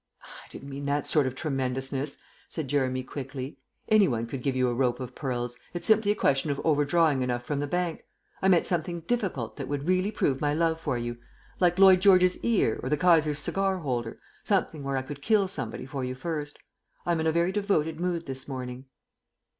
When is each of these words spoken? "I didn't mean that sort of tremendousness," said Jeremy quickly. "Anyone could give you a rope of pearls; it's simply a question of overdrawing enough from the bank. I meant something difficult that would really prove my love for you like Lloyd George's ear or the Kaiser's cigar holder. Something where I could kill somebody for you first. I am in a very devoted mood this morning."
"I 0.23 0.47
didn't 0.49 0.67
mean 0.71 0.85
that 0.87 1.05
sort 1.05 1.27
of 1.27 1.35
tremendousness," 1.35 2.17
said 2.49 2.67
Jeremy 2.67 3.03
quickly. 3.03 3.59
"Anyone 3.87 4.25
could 4.25 4.41
give 4.41 4.55
you 4.55 4.67
a 4.67 4.73
rope 4.73 4.99
of 4.99 5.13
pearls; 5.13 5.59
it's 5.75 5.85
simply 5.85 6.09
a 6.09 6.15
question 6.15 6.49
of 6.49 6.59
overdrawing 6.65 7.21
enough 7.21 7.43
from 7.43 7.59
the 7.59 7.67
bank. 7.67 8.03
I 8.41 8.47
meant 8.47 8.65
something 8.65 9.01
difficult 9.01 9.57
that 9.57 9.67
would 9.67 9.87
really 9.87 10.09
prove 10.09 10.41
my 10.41 10.55
love 10.55 10.81
for 10.81 10.97
you 10.97 11.17
like 11.59 11.77
Lloyd 11.77 12.01
George's 12.01 12.39
ear 12.39 12.79
or 12.81 12.89
the 12.89 12.97
Kaiser's 12.97 13.37
cigar 13.37 13.77
holder. 13.77 14.19
Something 14.43 14.83
where 14.83 14.97
I 14.97 15.03
could 15.03 15.21
kill 15.21 15.47
somebody 15.47 15.85
for 15.85 16.03
you 16.03 16.15
first. 16.15 16.57
I 17.05 17.11
am 17.11 17.19
in 17.19 17.27
a 17.27 17.31
very 17.31 17.51
devoted 17.51 17.99
mood 17.99 18.25
this 18.25 18.47
morning." 18.47 18.85